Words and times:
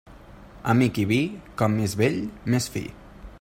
Amic 0.71 0.97
i 1.03 1.05
vi, 1.11 1.19
com 1.63 1.77
més 1.81 1.95
vell 2.01 2.19
més 2.55 2.69
fi. 2.77 2.85